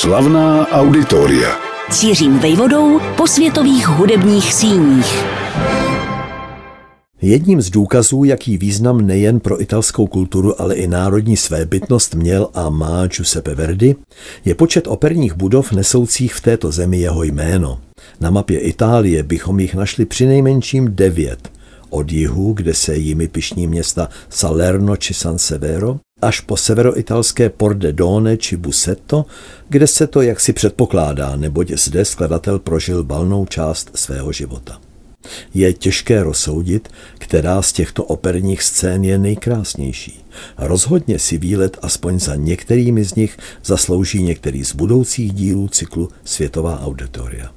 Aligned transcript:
Slavná 0.00 0.68
auditoria. 0.68 1.56
Cířím 1.90 2.38
vejvodou 2.38 3.00
po 3.16 3.26
světových 3.26 3.88
hudebních 3.88 4.54
síních. 4.54 5.24
Jedním 7.22 7.60
z 7.60 7.70
důkazů, 7.70 8.24
jaký 8.24 8.58
význam 8.58 9.00
nejen 9.00 9.40
pro 9.40 9.62
italskou 9.62 10.06
kulturu, 10.06 10.60
ale 10.60 10.74
i 10.74 10.86
národní 10.86 11.36
svébytnost 11.36 12.14
měl 12.14 12.48
a 12.54 12.70
má 12.70 13.06
Giuseppe 13.06 13.54
Verdi, 13.54 13.96
je 14.44 14.54
počet 14.54 14.86
operních 14.86 15.34
budov 15.34 15.72
nesoucích 15.72 16.34
v 16.34 16.40
této 16.40 16.72
zemi 16.72 16.98
jeho 16.98 17.22
jméno. 17.22 17.80
Na 18.20 18.30
mapě 18.30 18.58
Itálie 18.58 19.22
bychom 19.22 19.60
jich 19.60 19.74
našli 19.74 20.04
přinejmenším 20.04 20.94
devět. 20.94 21.50
Od 21.90 22.12
jihu, 22.12 22.52
kde 22.52 22.74
se 22.74 22.96
jimi 22.96 23.28
pišní 23.28 23.66
města 23.66 24.08
Salerno 24.28 24.96
či 24.96 25.14
San 25.14 25.38
Severo, 25.38 25.96
až 26.22 26.40
po 26.40 26.56
severoitalské 26.56 27.52
Done 27.92 28.36
či 28.36 28.56
Busetto, 28.56 29.26
kde 29.68 29.86
se 29.86 30.06
to 30.06 30.22
jaksi 30.22 30.52
předpokládá, 30.52 31.36
neboť 31.36 31.70
zde 31.70 32.04
skladatel 32.04 32.58
prožil 32.58 33.04
balnou 33.04 33.46
část 33.46 33.90
svého 33.94 34.32
života. 34.32 34.80
Je 35.54 35.72
těžké 35.72 36.22
rozsoudit, 36.22 36.88
která 37.18 37.62
z 37.62 37.72
těchto 37.72 38.04
operních 38.04 38.62
scén 38.62 39.04
je 39.04 39.18
nejkrásnější. 39.18 40.24
Rozhodně 40.58 41.18
si 41.18 41.38
výlet 41.38 41.78
aspoň 41.82 42.20
za 42.20 42.34
některými 42.34 43.04
z 43.04 43.14
nich 43.14 43.38
zaslouží 43.64 44.22
některý 44.22 44.64
z 44.64 44.74
budoucích 44.74 45.32
dílů 45.32 45.68
cyklu 45.68 46.08
Světová 46.24 46.80
auditoria. 46.80 47.52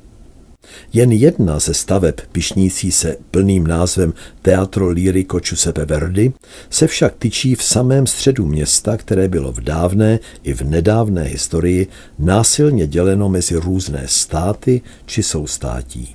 Jen 0.94 1.12
jedna 1.12 1.60
ze 1.60 1.74
staveb 1.74 2.16
pišnící 2.32 2.92
se 2.92 3.18
plným 3.32 3.68
názvem 3.68 4.14
Teatro 4.42 4.90
Lirico 4.90 5.40
Giuseppe 5.40 5.86
Verdi 5.86 6.34
se 6.70 6.88
však 6.88 7.16
tyčí 7.20 7.56
v 7.56 7.64
samém 7.64 8.08
středu 8.08 8.46
města, 8.46 8.98
které 8.98 9.28
bylo 9.28 9.52
v 9.52 9.62
dávné 9.62 10.20
i 10.44 10.54
v 10.54 10.62
nedávné 10.62 11.24
historii 11.24 11.88
násilně 12.20 12.88
děleno 12.88 13.30
mezi 13.30 13.56
různé 13.56 14.04
státy 14.06 14.82
či 15.06 15.24
soustátí. 15.24 16.14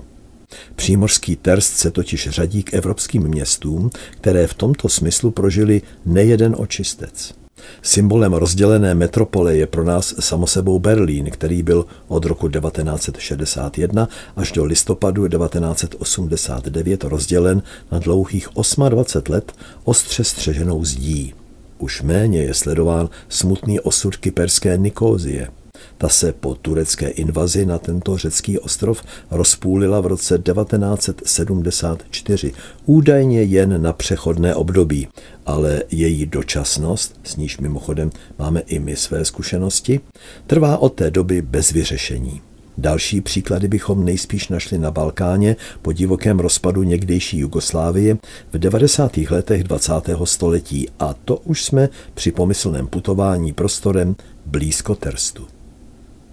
Přímořský 0.76 1.36
terst 1.36 1.76
se 1.76 1.90
totiž 1.90 2.28
řadí 2.30 2.62
k 2.62 2.74
evropským 2.74 3.22
městům, 3.22 3.90
které 4.10 4.46
v 4.46 4.54
tomto 4.54 4.88
smyslu 4.88 5.30
prožili 5.30 5.82
nejeden 6.06 6.54
očistec. 6.58 7.43
Symbolem 7.82 8.32
rozdělené 8.32 8.94
metropole 8.94 9.56
je 9.56 9.66
pro 9.66 9.84
nás 9.84 10.14
samosebou 10.20 10.78
Berlín, 10.78 11.30
který 11.30 11.62
byl 11.62 11.86
od 12.08 12.24
roku 12.24 12.48
1961 12.48 14.08
až 14.36 14.52
do 14.52 14.64
listopadu 14.64 15.28
1989 15.28 17.04
rozdělen 17.04 17.62
na 17.92 17.98
dlouhých 17.98 18.48
28 18.88 19.32
let 19.32 19.52
ostře 19.84 20.24
střeženou 20.24 20.84
zdí. 20.84 21.34
Už 21.78 22.02
méně 22.02 22.42
je 22.42 22.54
sledován 22.54 23.08
smutný 23.28 23.80
osud 23.80 24.16
kyperské 24.16 24.76
Nikózie– 24.76 25.48
ta 25.98 26.08
se 26.08 26.32
po 26.32 26.54
turecké 26.54 27.08
invazi 27.08 27.66
na 27.66 27.78
tento 27.78 28.16
řecký 28.16 28.58
ostrov 28.58 29.02
rozpůlila 29.30 30.00
v 30.00 30.06
roce 30.06 30.38
1974, 30.38 32.52
údajně 32.86 33.42
jen 33.42 33.82
na 33.82 33.92
přechodné 33.92 34.54
období, 34.54 35.08
ale 35.46 35.82
její 35.90 36.26
dočasnost, 36.26 37.20
s 37.24 37.36
níž 37.36 37.58
mimochodem 37.58 38.10
máme 38.38 38.60
i 38.60 38.78
my 38.78 38.96
své 38.96 39.24
zkušenosti, 39.24 40.00
trvá 40.46 40.78
od 40.78 40.94
té 40.94 41.10
doby 41.10 41.42
bez 41.42 41.70
vyřešení. 41.70 42.40
Další 42.78 43.20
příklady 43.20 43.68
bychom 43.68 44.04
nejspíš 44.04 44.48
našli 44.48 44.78
na 44.78 44.90
Balkáně 44.90 45.56
po 45.82 45.92
divokém 45.92 46.40
rozpadu 46.40 46.82
někdejší 46.82 47.38
Jugoslávie 47.38 48.16
v 48.52 48.58
90. 48.58 49.16
letech 49.16 49.64
20. 49.64 49.92
století 50.24 50.88
a 50.98 51.14
to 51.24 51.36
už 51.36 51.64
jsme 51.64 51.88
při 52.14 52.32
pomyslném 52.32 52.86
putování 52.86 53.52
prostorem 53.52 54.16
blízko 54.46 54.94
Terstu. 54.94 55.53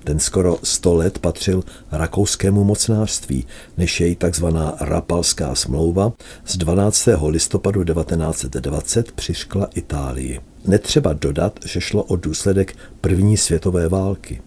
Ten 0.04 0.20
skoro 0.20 0.58
sto 0.64 0.96
let 0.96 1.20
patřil 1.20 1.64
rakouskému 1.92 2.64
mocnářství, 2.64 3.46
než 3.78 4.02
jej 4.02 4.16
takzvaná 4.16 4.76
Rapalská 4.82 5.56
smlouva 5.56 6.14
z 6.46 6.58
12. 6.58 7.10
listopadu 7.28 7.84
1920 7.84 9.12
přiškla 9.12 9.68
Itálii. 9.76 10.40
Netřeba 10.66 11.14
dodat, 11.14 11.60
že 11.66 11.82
šlo 11.82 12.04
o 12.04 12.16
důsledek 12.16 12.76
první 13.02 13.38
světové 13.38 13.90
války. 13.90 14.42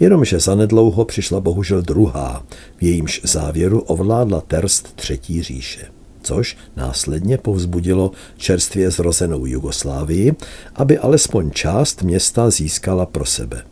Jenomže 0.00 0.40
zanedlouho 0.40 1.04
přišla 1.04 1.40
bohužel 1.40 1.82
druhá, 1.82 2.42
v 2.76 2.82
jejímž 2.82 3.20
závěru 3.24 3.80
ovládla 3.80 4.40
Terst 4.40 4.96
třetí 4.96 5.42
říše 5.42 5.86
což 6.22 6.56
následně 6.76 7.38
povzbudilo 7.38 8.10
čerstvě 8.36 8.90
zrozenou 8.90 9.46
Jugoslávii, 9.46 10.32
aby 10.74 10.98
alespoň 10.98 11.50
část 11.50 12.02
města 12.02 12.50
získala 12.50 13.06
pro 13.06 13.24
sebe. 13.24 13.62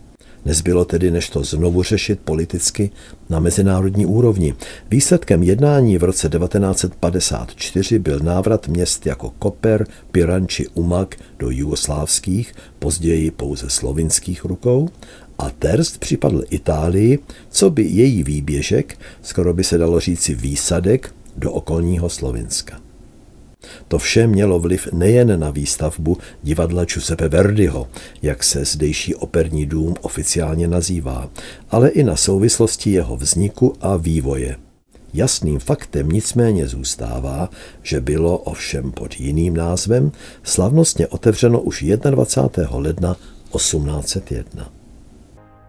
Nezbylo 0.44 0.84
tedy, 0.84 1.10
než 1.10 1.30
to 1.30 1.44
znovu 1.44 1.82
řešit 1.82 2.20
politicky 2.24 2.90
na 3.30 3.40
mezinárodní 3.40 4.06
úrovni. 4.06 4.54
Výsledkem 4.90 5.42
jednání 5.42 5.98
v 5.98 6.04
roce 6.04 6.28
1954 6.28 7.98
byl 7.98 8.18
návrat 8.18 8.68
měst 8.68 9.06
jako 9.06 9.30
Koper, 9.38 9.86
Piran 10.10 10.48
či 10.48 10.68
Umag 10.68 11.16
do 11.38 11.50
jugoslávských, 11.50 12.54
později 12.78 13.30
pouze 13.30 13.70
slovinských 13.70 14.44
rukou 14.44 14.88
a 15.38 15.50
Terst 15.50 15.98
připadl 15.98 16.42
Itálii, 16.50 17.18
co 17.50 17.70
by 17.70 17.82
její 17.82 18.22
výběžek, 18.22 18.98
skoro 19.22 19.54
by 19.54 19.64
se 19.64 19.78
dalo 19.78 20.00
říci 20.00 20.34
výsadek, 20.34 21.14
do 21.36 21.52
okolního 21.52 22.08
Slovinska. 22.08 22.87
To 23.88 23.98
vše 23.98 24.26
mělo 24.26 24.58
vliv 24.60 24.88
nejen 24.92 25.40
na 25.40 25.50
výstavbu 25.50 26.16
divadla 26.42 26.84
Giuseppe 26.84 27.28
Verdiho, 27.28 27.88
jak 28.22 28.44
se 28.44 28.64
zdejší 28.64 29.14
operní 29.14 29.66
dům 29.66 29.94
oficiálně 30.00 30.68
nazývá, 30.68 31.30
ale 31.70 31.88
i 31.88 32.04
na 32.04 32.16
souvislosti 32.16 32.90
jeho 32.90 33.16
vzniku 33.16 33.74
a 33.80 33.96
vývoje. 33.96 34.56
Jasným 35.14 35.58
faktem 35.58 36.08
nicméně 36.08 36.68
zůstává, 36.68 37.50
že 37.82 38.00
bylo 38.00 38.38
ovšem 38.38 38.92
pod 38.92 39.20
jiným 39.20 39.56
názvem 39.56 40.12
slavnostně 40.42 41.06
otevřeno 41.06 41.60
už 41.60 41.84
21. 42.10 42.76
ledna 42.76 43.16
1801. 43.56 44.77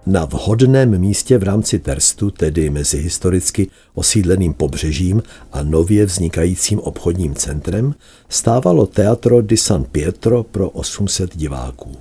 Na 0.05 0.25
vhodném 0.25 0.99
místě 0.99 1.37
v 1.37 1.43
rámci 1.43 1.79
Terstu, 1.79 2.31
tedy 2.31 2.69
mezi 2.69 2.97
historicky 2.97 3.67
osídleným 3.93 4.53
pobřežím 4.53 5.23
a 5.51 5.63
nově 5.63 6.05
vznikajícím 6.05 6.79
obchodním 6.79 7.35
centrem, 7.35 7.95
stávalo 8.29 8.85
Teatro 8.85 9.41
di 9.41 9.57
San 9.57 9.83
Pietro 9.83 10.43
pro 10.43 10.69
800 10.69 11.37
diváků. 11.37 11.97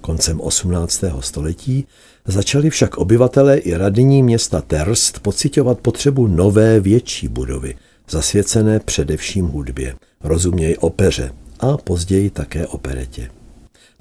Koncem 0.00 0.40
18. 0.40 1.04
století 1.20 1.86
začali 2.24 2.70
však 2.70 2.98
obyvatelé 2.98 3.58
i 3.58 3.74
radní 3.74 4.22
města 4.22 4.60
Terst 4.60 5.18
pocitovat 5.18 5.78
potřebu 5.78 6.26
nové 6.26 6.80
větší 6.80 7.28
budovy, 7.28 7.74
zasvěcené 8.10 8.80
především 8.80 9.46
hudbě, 9.46 9.94
rozuměj 10.20 10.76
opeře 10.80 11.32
a 11.60 11.76
později 11.76 12.30
také 12.30 12.66
operetě. 12.66 13.30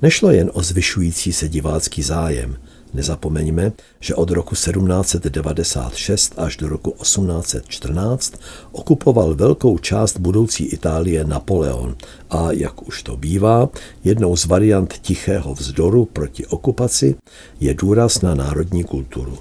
Nešlo 0.02 0.32
jen 0.32 0.52
o 0.54 0.64
zvyšující 0.64 1.34
se 1.34 1.50
divácký 1.50 2.02
zájem– 2.04 2.58
Nezapomeňme, 2.94 3.72
že 4.00 4.16
od 4.16 4.31
roku 4.31 4.56
1796 4.56 6.34
až 6.38 6.57
do 6.57 6.69
roku 6.69 6.91
1814 6.91 8.34
okupoval 8.72 9.35
velkou 9.35 9.78
část 9.78 10.19
budoucí 10.19 10.66
Itálie 10.66 11.24
Napoleon 11.24 11.96
a, 12.29 12.52
jak 12.52 12.88
už 12.88 13.03
to 13.03 13.18
bývá, 13.18 13.69
jednou 14.03 14.35
z 14.35 14.46
variant 14.46 14.94
tichého 14.94 15.53
vzdoru 15.53 16.06
proti 16.06 16.46
okupaci 16.46 17.16
je 17.59 17.74
důraz 17.74 18.22
na 18.22 18.35
národní 18.35 18.84
kulturu. 18.84 19.38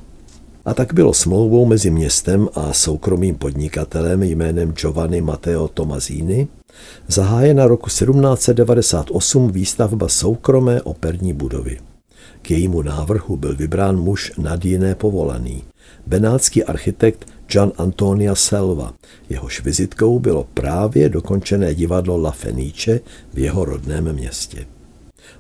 A 0.65 0.75
tak 0.75 0.95
bylo 0.95 1.15
smlouvou 1.15 1.67
mezi 1.67 1.91
městem 1.91 2.49
a 2.55 2.73
soukromým 2.73 3.35
podnikatelem 3.35 4.23
jménem 4.23 4.73
Giovanni 4.73 5.21
Matteo 5.21 5.69
Tomazini 5.69 6.49
zahájena 7.09 7.67
roku 7.67 7.87
1798 7.87 9.53
výstavba 9.53 10.09
soukromé 10.09 10.83
operní 10.83 11.33
budovy. 11.33 11.90
K 12.43 12.51
jejímu 12.51 12.83
návrhu 12.83 13.37
byl 13.37 13.57
vybrán 13.57 13.97
muž 13.97 14.33
nad 14.39 14.65
jiné 14.65 14.95
povolaný, 14.95 15.65
benátský 16.07 16.65
architekt 16.65 17.27
Gian 17.53 17.73
Antonia 17.77 18.35
Selva. 18.35 18.95
Jehož 19.29 19.65
vizitkou 19.65 20.19
bylo 20.19 20.47
právě 20.55 21.09
dokončené 21.09 21.75
divadlo 21.75 22.17
La 22.17 22.31
Fenice 22.31 23.01
v 23.35 23.39
jeho 23.39 23.65
rodném 23.65 24.13
městě. 24.13 24.67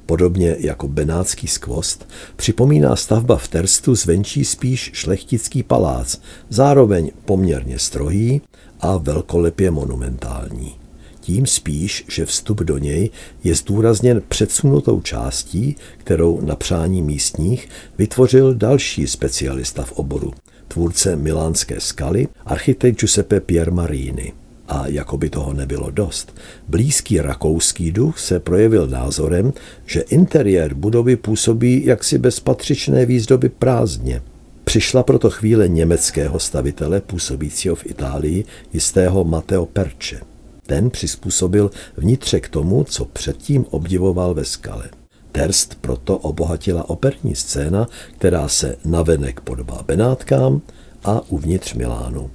Podobně 0.07 0.57
jako 0.59 0.89
benátský 0.89 1.47
skvost 1.47 2.09
připomíná 2.37 2.97
stavba 2.97 3.37
v 3.37 3.49
Terstu 3.49 3.95
zvenčí 3.95 4.45
spíš 4.45 4.91
šlechtický 4.95 5.63
palác, 5.63 6.19
zároveň 6.49 7.11
poměrně 7.25 7.79
strohý 7.79 8.43
a 8.81 8.97
velkolepě 8.97 9.71
monumentální 9.71 10.80
tím 11.21 11.47
spíš, 11.47 12.05
že 12.09 12.27
vstup 12.27 12.61
do 12.61 12.79
něj 12.79 13.11
je 13.45 13.55
zdůrazněn 13.55 14.23
předsunutou 14.29 15.01
částí, 15.01 15.77
kterou 15.99 16.41
na 16.41 16.57
přání 16.57 17.03
místních 17.03 17.69
vytvořil 17.99 18.55
další 18.55 19.07
specialista 19.07 19.83
v 19.83 19.93
oboru, 19.93 20.33
tvůrce 20.69 21.17
milánské 21.17 21.81
skaly, 21.81 22.29
architekt 22.47 23.01
Giuseppe 23.01 23.41
Piermarini. 23.41 24.33
A 24.69 24.87
jako 24.87 25.17
by 25.17 25.31
toho 25.31 25.53
nebylo 25.53 25.91
dost, 25.91 26.35
blízký 26.69 27.21
rakouský 27.21 27.93
duch 27.93 28.19
se 28.19 28.41
projevil 28.41 28.87
názorem, 28.87 29.53
že 29.87 30.01
interiér 30.01 30.75
budovy 30.75 31.17
působí 31.17 31.85
jaksi 31.85 32.19
bez 32.19 32.41
patřičné 32.41 33.07
výzdoby 33.07 33.49
prázdně. 33.49 34.23
Přišla 34.65 35.03
proto 35.03 35.31
chvíle 35.31 35.69
německého 35.69 36.39
stavitele 36.39 37.01
působícího 37.01 37.75
v 37.75 37.87
Itálii, 37.87 38.45
jistého 38.73 39.25
Matteo 39.25 39.67
Perče. 39.67 40.30
Ten 40.71 40.91
přizpůsobil 40.91 41.71
vnitře 41.97 42.41
k 42.41 42.49
tomu, 42.49 42.85
co 42.85 43.05
předtím 43.05 43.67
obdivoval 43.71 44.35
ve 44.35 44.45
skale. 44.45 44.91
Terst 45.33 45.75
proto 45.81 46.19
obohatila 46.19 46.91
operní 46.91 47.35
scéna, 47.35 47.89
která 48.19 48.49
se 48.49 48.77
navenek 48.85 49.41
podobá 49.41 49.83
Benátkám 49.87 50.61
a 51.05 51.21
uvnitř 51.29 51.75
Milánu. 51.75 52.31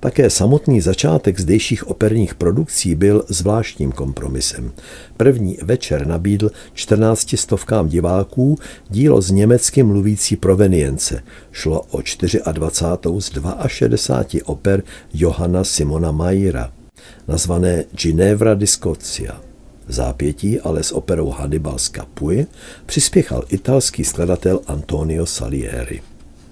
Také 0.00 0.30
samotný 0.30 0.80
začátek 0.80 1.40
zdejších 1.40 1.88
operních 1.88 2.34
produkcí 2.34 2.94
byl 2.94 3.24
zvláštním 3.28 3.92
kompromisem. 3.92 4.72
První 5.16 5.58
večer 5.62 6.06
nabídl 6.06 6.50
14 6.74 7.36
stovkám 7.36 7.88
diváků 7.88 8.58
dílo 8.88 9.22
z 9.22 9.30
německy 9.30 9.82
mluvící 9.82 10.36
provenience. 10.36 11.22
Šlo 11.52 11.80
o 11.80 12.02
24. 12.52 13.18
z 13.20 13.68
62 13.68 14.40
oper 14.44 14.82
Johanna 15.14 15.64
Simona 15.64 16.12
Mayera, 16.12 16.72
nazvané 17.28 17.84
Ginevra 17.92 18.54
di 18.54 18.66
Scozia. 18.66 19.40
Zápětí 19.88 20.60
ale 20.60 20.82
s 20.82 20.92
operou 20.92 21.30
Hannibal 21.30 21.78
z 21.78 21.90
Capui 21.90 22.46
přispěchal 22.86 23.44
italský 23.48 24.04
skladatel 24.04 24.60
Antonio 24.66 25.26
Salieri. 25.26 26.02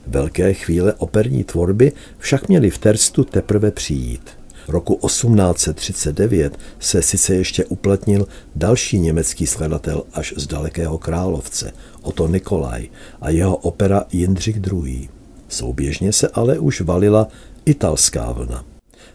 Velké 0.07 0.55
chvíle 0.55 0.93
operní 0.93 1.45
tvorby 1.45 1.93
však 2.19 2.49
měly 2.49 2.71
v 2.71 2.79
Terstu 2.79 3.25
teprve 3.25 3.71
přijít. 3.71 4.31
Roku 4.69 4.99
1839 5.07 6.59
se 6.79 7.03
sice 7.03 7.35
ještě 7.35 7.65
uplatnil 7.65 8.27
další 8.55 8.99
německý 8.99 9.47
skladatel 9.47 10.03
až 10.13 10.35
z 10.37 10.47
dalekého 10.47 10.99
královce, 10.99 11.73
Otto 12.03 12.29
Nikolaj 12.29 12.89
a 13.21 13.31
jeho 13.31 13.57
opera 13.57 14.05
Jindřich 14.13 14.57
II. 14.73 15.09
Souběžně 15.49 16.13
se 16.13 16.29
ale 16.29 16.59
už 16.59 16.81
valila 16.81 17.29
italská 17.65 18.33
vlna. 18.33 18.65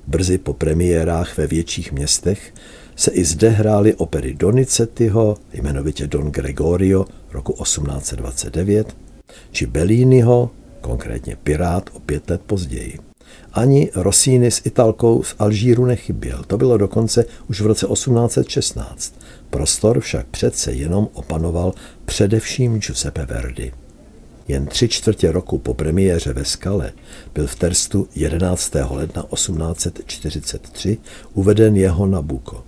Brzy 0.07 0.37
po 0.37 0.53
premiérách 0.53 1.37
ve 1.37 1.47
větších 1.47 1.91
městech 1.91 2.53
se 2.95 3.11
i 3.11 3.25
zde 3.25 3.49
hrály 3.49 3.95
opery 3.95 4.33
Donizettiho, 4.33 5.37
jmenovitě 5.53 6.07
Don 6.07 6.31
Gregorio 6.31 7.05
roku 7.31 7.53
1829, 7.63 8.97
či 9.51 9.65
Belliniho 9.65 10.49
konkrétně 10.81 11.35
Pirát 11.43 11.89
o 11.93 11.99
pět 11.99 12.29
let 12.29 12.41
později. 12.41 12.99
Ani 13.53 13.89
Rossini 13.95 14.51
s 14.51 14.61
Italkou 14.65 15.23
z 15.23 15.35
Alžíru 15.39 15.85
nechyběl, 15.85 16.43
to 16.47 16.57
bylo 16.57 16.77
dokonce 16.77 17.25
už 17.49 17.61
v 17.61 17.65
roce 17.65 17.87
1816. 17.87 19.19
Prostor 19.49 19.99
však 19.99 20.25
přece 20.25 20.71
jenom 20.71 21.07
opanoval 21.13 21.73
především 22.05 22.79
Giuseppe 22.79 23.25
Verdi. 23.25 23.71
Jen 24.47 24.65
tři 24.65 24.87
čtvrtě 24.87 25.31
roku 25.31 25.57
po 25.57 25.73
premiéře 25.73 26.33
ve 26.33 26.45
Skale 26.45 26.91
byl 27.33 27.47
v 27.47 27.55
Terstu 27.55 28.07
11. 28.15 28.73
ledna 28.89 29.25
1843 29.33 30.97
uveden 31.33 31.75
jeho 31.75 32.07
Nabucco. 32.07 32.63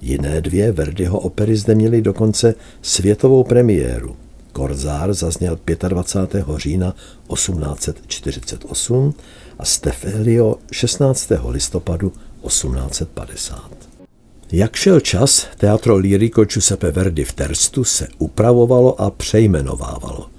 Jiné 0.00 0.40
dvě 0.40 0.72
Verdiho 0.72 1.18
opery 1.18 1.56
zde 1.56 1.74
měly 1.74 2.02
dokonce 2.02 2.54
světovou 2.82 3.44
premiéru. 3.44 4.16
Korzár 4.52 5.14
zazněl 5.14 5.58
25. 5.88 6.46
října 6.56 6.94
1848 7.34 9.14
a 9.58 9.64
Stefelio 9.64 10.56
16. 10.72 11.32
listopadu 11.48 12.12
1850. 12.46 13.70
Jak 14.52 14.76
šel 14.76 15.00
čas, 15.00 15.46
Teatro 15.56 15.96
Lirico 15.96 16.44
Giuseppe 16.44 16.90
Verdi 16.90 17.24
v 17.24 17.32
Terstu 17.32 17.84
se 17.84 18.08
upravovalo 18.18 19.00
a 19.00 19.10
přejmenovávalo. 19.10 20.35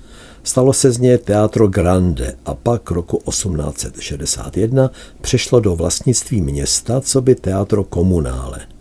Stalo 0.48 0.74
se 0.74 0.92
z 0.92 0.98
něj 0.98 1.18
Teatro 1.18 1.68
Grande 1.68 2.36
a 2.46 2.56
pak 2.56 2.92
roku 2.92 3.22
1861 3.30 4.92
přešlo 5.22 5.60
do 5.60 5.76
vlastnictví 5.76 6.42
města, 6.42 7.02
co 7.02 7.22
by 7.22 7.36
Teatro 7.36 7.84
Komunále– 7.84 8.60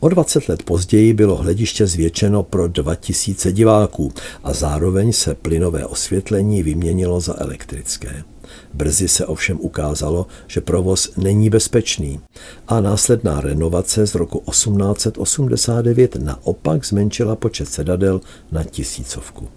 O 0.00 0.08
20 0.08 0.48
let 0.48 0.62
později 0.62 1.12
bylo 1.12 1.36
hlediště 1.36 1.86
zvětšeno 1.86 2.42
pro 2.42 2.68
2000 2.68 3.52
diváků 3.52 4.12
a 4.44 4.52
zároveň 4.52 5.12
se 5.12 5.34
plynové 5.34 5.86
osvětlení 5.86 6.62
vyměnilo 6.62 7.20
za 7.20 7.34
elektrické. 7.38 8.22
Brzy 8.74 9.08
se 9.08 9.26
ovšem 9.26 9.58
ukázalo, 9.60 10.26
že 10.46 10.60
provoz 10.60 11.12
není 11.16 11.50
bezpečný 11.50 12.20
a 12.68 12.80
následná 12.80 13.40
renovace 13.40 14.06
z 14.06 14.14
roku 14.14 14.42
1889 14.50 16.16
naopak 16.16 16.86
zmenšila 16.86 17.36
počet 17.36 17.68
sedadel 17.68 18.20
na 18.52 18.64
tisícovku. 18.64 19.48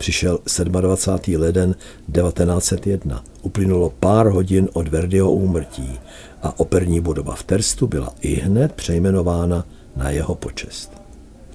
Přišel 0.00 0.38
27. 0.64 1.40
leden 1.40 1.74
1901. 2.12 3.24
Uplynulo 3.42 3.90
pár 3.90 4.26
hodin 4.26 4.68
od 4.72 4.88
Verdiho 4.88 5.32
úmrtí 5.32 5.98
a 6.42 6.60
operní 6.60 7.00
budova 7.00 7.34
v 7.34 7.42
Terstu 7.42 7.86
byla 7.86 8.14
i 8.20 8.34
hned 8.34 8.72
přejmenována 8.72 9.66
na 9.96 10.10
jeho 10.10 10.34
počest. 10.34 10.92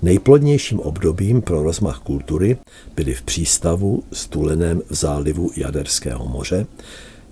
Nejplodnějším 0.01 0.79
obdobím 0.79 1.41
pro 1.41 1.63
rozmach 1.63 1.99
kultury 1.99 2.57
byly 2.95 3.13
v 3.13 3.21
přístavu 3.21 4.03
stuleném 4.11 4.81
v 4.89 4.95
zálivu 4.95 5.51
Jaderského 5.57 6.25
moře 6.25 6.65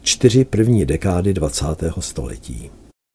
čtyři 0.01 0.45
první 0.45 0.85
dekády 0.85 1.33
20. 1.33 1.65
století. 1.99 2.71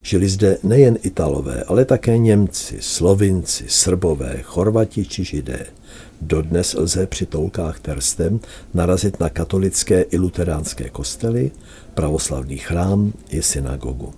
Žili 0.09 0.29
zde 0.29 0.59
nejen 0.63 0.99
Italové, 1.03 1.63
ale 1.63 1.85
také 1.85 2.19
Němci, 2.19 2.77
Slovinci, 2.81 3.65
Srbové, 3.69 4.39
Chorvati 4.43 5.05
či 5.05 5.25
Židé. 5.25 5.67
Dodnes 6.21 6.75
lze 6.75 7.07
při 7.07 7.27
toulkách 7.27 7.81
Terstem 7.81 8.41
narazit 8.75 9.21
na 9.21 9.29
katolické 9.29 10.03
i 10.03 10.19
luteránské 10.19 10.89
kostely, 10.89 11.51
pravoslavný 11.95 12.59
chrám 12.59 13.13
i 13.31 13.43
synagogu. 13.43 14.15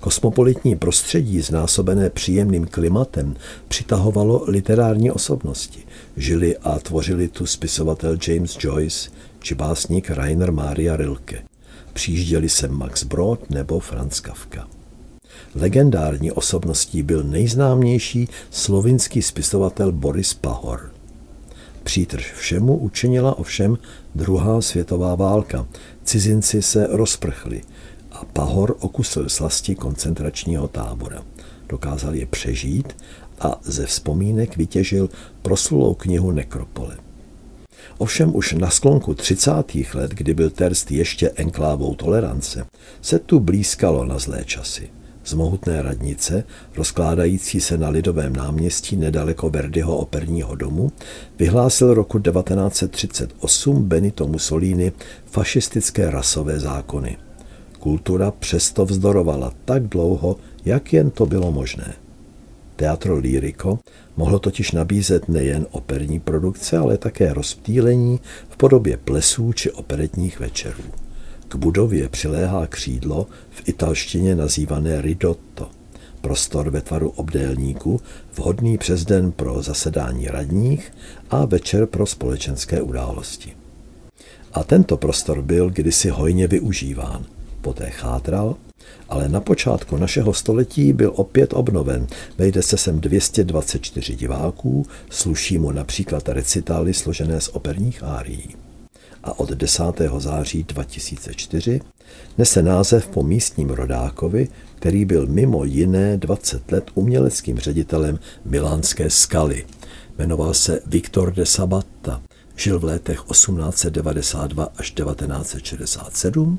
Kosmopolitní 0.00 0.76
prostředí 0.76 1.40
znásobené 1.40 2.10
příjemným 2.10 2.66
klimatem 2.66 3.36
přitahovalo 3.68 4.44
literární 4.46 5.10
osobnosti. 5.10 5.84
Žili 6.16 6.56
a 6.56 6.78
tvořili 6.78 7.28
tu 7.28 7.46
spisovatel 7.46 8.16
James 8.28 8.58
Joyce 8.60 9.10
či 9.40 9.54
básník 9.54 10.10
Rainer 10.10 10.52
Maria 10.52 10.96
Rilke. 10.96 11.42
Přijížděli 11.92 12.48
se 12.48 12.68
Max 12.68 13.04
Brod 13.04 13.50
nebo 13.50 13.80
Franz 13.80 14.20
Kafka. 14.20 14.75
Legendární 15.54 16.32
osobností 16.32 17.02
byl 17.02 17.22
nejznámější 17.22 18.28
slovinský 18.50 19.22
spisovatel 19.22 19.92
Boris 19.92 20.34
Pahor. 20.34 20.92
Přítrž 21.82 22.32
všemu 22.32 22.76
učinila 22.76 23.38
ovšem 23.38 23.78
druhá 24.14 24.60
světová 24.60 25.14
válka. 25.14 25.66
Cizinci 26.04 26.62
se 26.62 26.86
rozprchli– 26.90 27.62
a 28.16 28.24
Pahor 28.24 28.76
okusil 28.80 29.28
slasti 29.28 29.74
koncentračního 29.74 30.68
tábora. 30.68 31.22
Dokázal 31.68 32.14
je 32.14 32.26
přežít 32.26 32.96
a 33.40 33.60
ze 33.62 33.86
vzpomínek 33.86 34.56
vytěžil 34.56 35.08
proslulou 35.42 35.94
knihu 35.94 36.30
Nekropole. 36.30 36.96
Ovšem 37.98 38.36
už 38.36 38.52
na 38.52 38.70
sklonku 38.70 39.14
30. 39.14 39.52
let, 39.94 40.10
kdy 40.10 40.34
byl 40.34 40.50
Terst 40.50 40.90
ještě 40.90 41.30
enklávou 41.30 41.94
tolerance, 41.94 42.66
se 43.02 43.18
tu 43.18 43.40
blízkalo 43.40 44.04
na 44.04 44.18
zlé 44.18 44.44
časy. 44.44 44.90
Z 45.26 45.34
mohutné 45.34 45.82
radnice, 45.82 46.44
rozkládající 46.76 47.60
se 47.60 47.78
na 47.78 47.88
Lidovém 47.88 48.36
náměstí 48.36 48.96
nedaleko 48.96 49.50
Verdiho 49.50 49.96
operního 49.96 50.54
domu, 50.54 50.92
vyhlásil 51.38 51.94
roku 51.94 52.18
1938 52.18 53.84
Benito 53.84 54.26
Mussolini 54.26 54.92
fašistické 55.26 56.10
rasové 56.10 56.60
zákony 56.60 57.16
kultura 57.86 58.30
přesto 58.30 58.84
vzdorovala 58.84 59.52
tak 59.64 59.82
dlouho, 59.82 60.36
jak 60.64 60.92
jen 60.92 61.10
to 61.10 61.26
bylo 61.26 61.52
možné. 61.52 61.94
Teatro 62.76 63.16
Lirico 63.16 63.78
mohlo 64.16 64.38
totiž 64.38 64.72
nabízet 64.72 65.28
nejen 65.28 65.66
operní 65.70 66.20
produkce, 66.20 66.78
ale 66.78 66.98
také 66.98 67.32
rozptýlení 67.32 68.20
v 68.48 68.56
podobě 68.56 68.96
plesů 68.96 69.52
či 69.52 69.70
operetních 69.70 70.40
večerů. 70.40 71.05
K 71.48 71.54
budově 71.54 72.08
přiléhá 72.08 72.66
křídlo 72.66 73.26
v 73.50 73.68
italštině 73.68 74.34
nazývané 74.34 75.00
ridotto, 75.00 75.70
prostor 76.20 76.70
ve 76.70 76.80
tvaru 76.80 77.08
obdélníku, 77.08 78.00
vhodný 78.34 78.78
přes 78.78 79.04
den 79.04 79.32
pro 79.32 79.62
zasedání 79.62 80.26
radních 80.26 80.92
a 81.30 81.44
večer 81.44 81.86
pro 81.86 82.06
společenské 82.06 82.82
události. 82.82 83.56
A 84.52 84.64
tento 84.64 84.96
prostor 84.96 85.42
byl 85.42 85.70
kdysi 85.70 86.08
hojně 86.08 86.48
využíván– 86.48 87.24
poté 87.66 87.90
chátral, 87.90 88.56
ale 89.08 89.28
na 89.28 89.40
počátku 89.40 89.96
našeho 89.96 90.34
století 90.34 90.92
byl 90.92 91.12
opět 91.16 91.50
obnoven. 91.54 92.06
Vejde 92.38 92.62
se 92.62 92.76
sem 92.76 93.00
224 93.00 94.16
diváků, 94.16 94.86
sluší 95.10 95.58
mu 95.58 95.70
například 95.70 96.28
recitály 96.28 96.94
složené 96.94 97.40
z 97.40 97.48
operních 97.48 98.02
árií. 98.02 98.65
A 99.26 99.38
od 99.38 99.50
10. 99.50 99.82
září 100.18 100.62
2004 100.62 101.80
nese 102.38 102.62
název 102.62 103.08
po 103.08 103.22
místním 103.22 103.70
rodákovi, 103.70 104.48
který 104.74 105.04
byl 105.04 105.26
mimo 105.26 105.64
jiné 105.64 106.16
20 106.16 106.72
let 106.72 106.90
uměleckým 106.94 107.58
ředitelem 107.58 108.18
milánské 108.44 109.10
skaly. 109.10 109.66
Jmenoval 110.18 110.54
se 110.54 110.80
Viktor 110.86 111.34
de 111.34 111.46
Sabatta, 111.46 112.22
žil 112.56 112.78
v 112.78 112.84
letech 112.84 113.22
1892 113.30 114.68
až 114.76 114.90
1967 114.90 116.58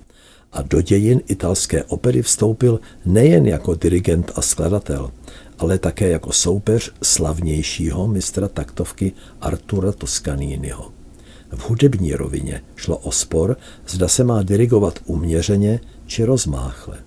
a 0.51 0.62
do 0.62 0.81
dějin 0.81 1.21
italské 1.27 1.83
opery 1.83 2.21
vstoupil 2.21 2.79
nejen 3.05 3.45
jako 3.45 3.75
dirigent 3.75 4.31
a 4.36 4.41
skladatel, 4.41 5.12
ale 5.57 5.79
také 5.79 6.09
jako 6.09 6.31
soupeř 6.31 6.93
slavnějšího 7.03 8.07
mistra 8.07 8.47
taktovky 8.47 9.12
Artura 9.41 9.91
Toscaniniho. 9.91 10.97
V 11.51 11.70
hudební 11.70 12.13
rovině 12.13 12.62
šlo 12.75 12.98
o 12.98 13.12
spor, 13.12 13.58
zda 13.88 14.08
se 14.08 14.24
má 14.24 14.44
dirigovat 14.44 15.00
uměřeně 15.06 15.80
či 16.06 16.24
rozmáchle. 16.24 16.98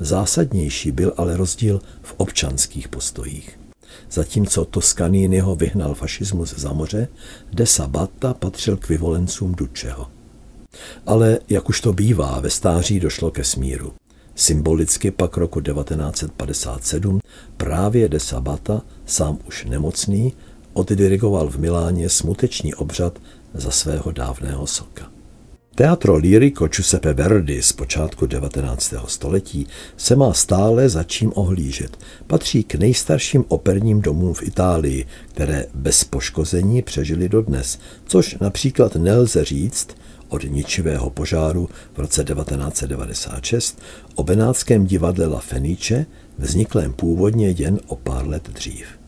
Zásadnější 0.00 0.92
byl 0.92 1.12
ale 1.16 1.36
rozdíl 1.36 1.80
v 2.02 2.14
občanských 2.16 2.88
postojích. 2.88 3.58
Zatímco 4.10 4.64
Toscaniniho 4.64 5.56
vyhnal 5.56 5.94
fašismus 5.94 6.54
za 6.56 6.72
moře, 6.72 7.08
de 7.52 7.66
Sabata 7.66 8.34
patřil 8.34 8.76
k 8.76 8.88
vyvolencům 8.88 9.54
Dučeho. 9.54 10.06
Ale 11.06 11.38
jak 11.48 11.68
už 11.68 11.80
to 11.80 11.92
bývá, 11.92 12.40
ve 12.40 12.50
stáří 12.50 13.00
došlo 13.00 13.30
ke 13.30 13.44
smíru. 13.44 13.92
Symbolicky 14.34 15.10
pak 15.10 15.36
roku 15.36 15.60
1957 15.60 17.20
právě 17.56 18.08
de 18.08 18.20
Sabata, 18.20 18.82
sám 19.06 19.38
už 19.46 19.64
nemocný, 19.64 20.32
oddirigoval 20.72 21.48
v 21.48 21.58
Miláně 21.58 22.08
smuteční 22.08 22.74
obřad 22.74 23.18
za 23.54 23.70
svého 23.70 24.12
dávného 24.12 24.66
soka. 24.66 25.10
Teatro 25.74 26.16
Lirico 26.16 26.68
Giuseppe 26.68 27.12
Verdi 27.12 27.62
z 27.62 27.72
počátku 27.72 28.26
19. 28.26 28.94
století 29.06 29.66
se 29.96 30.16
má 30.16 30.32
stále 30.32 30.88
za 30.88 31.02
čím 31.02 31.32
ohlížet. 31.34 31.98
Patří 32.26 32.64
k 32.64 32.74
nejstarším 32.74 33.44
operním 33.48 34.00
domům 34.00 34.34
v 34.34 34.42
Itálii, 34.42 35.06
které 35.28 35.66
bez 35.74 36.04
poškození 36.04 36.82
přežili 36.82 37.28
dodnes, 37.28 37.78
což 38.06 38.36
například 38.40 38.96
nelze 38.96 39.44
říct 39.44 39.88
od 40.28 40.42
ničivého 40.44 41.10
požáru 41.10 41.68
v 41.94 41.98
roce 41.98 42.24
1996 42.24 43.82
o 44.14 44.22
benátském 44.22 44.86
divadle 44.86 45.26
La 45.26 45.40
Fenice, 45.40 46.06
vzniklém 46.38 46.92
původně 46.92 47.50
jen 47.50 47.80
o 47.86 47.96
pár 47.96 48.26
let 48.26 48.48
dřív. 48.48 49.01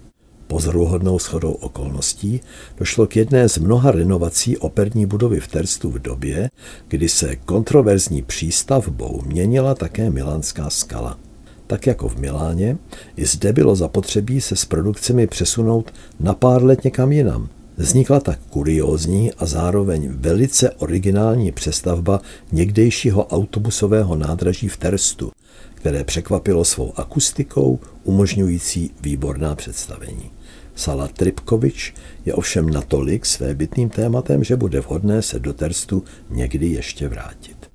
Pozoruhodnou 0.46 1.18
shodou 1.18 1.52
okolností 1.52 2.40
došlo 2.78 3.06
k 3.06 3.16
jedné 3.16 3.48
z 3.48 3.58
mnoha 3.58 3.90
renovací 3.90 4.58
operní 4.58 5.06
budovy 5.06 5.40
v 5.40 5.48
Terstu 5.48 5.90
v 5.90 5.98
době, 5.98 6.50
kdy 6.88 7.08
se 7.08 7.36
kontroverzní 7.36 8.22
přístavbou 8.22 9.22
měnila 9.26 9.74
také 9.74 10.10
milánská 10.10 10.70
skala. 10.70 11.18
Tak 11.66 11.86
jako 11.86 12.08
v 12.08 12.16
Miláně, 12.16 12.78
i 13.16 13.26
zde 13.26 13.52
bylo 13.52 13.76
zapotřebí 13.76 14.40
se 14.40 14.56
s 14.56 14.64
produkcemi 14.64 15.26
přesunout 15.26 15.92
na 16.20 16.34
pár 16.34 16.64
let 16.64 16.84
někam 16.84 17.12
jinam. 17.12 17.48
Vznikla 17.76 18.20
tak 18.20 18.38
kuriózní 18.50 19.32
a 19.32 19.46
zároveň 19.46 20.08
velice 20.12 20.70
originální 20.70 21.52
přestavba 21.52 22.20
někdejšího 22.52 23.26
autobusového 23.26 24.16
nádraží 24.16 24.68
v 24.68 24.76
Terstu, 24.76 25.30
které 25.74 26.04
překvapilo 26.04 26.64
svou 26.64 26.92
akustikou, 26.96 27.80
umožňující 28.04 28.90
výborná 29.00 29.54
představení. 29.54 30.30
Sala 30.74 31.08
Tripkovič 31.08 31.94
je 32.24 32.34
ovšem 32.34 32.70
natolik 32.70 33.26
svébytným 33.26 33.88
tématem, 33.88 34.44
že 34.44 34.56
bude 34.56 34.80
vhodné 34.80 35.22
se 35.22 35.38
do 35.38 35.52
Terstu 35.52 36.04
někdy 36.30 36.66
ještě 36.66 37.08
vrátit. 37.08 37.70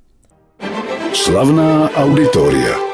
Slavná 1.13 1.89
auditoria. 1.89 2.88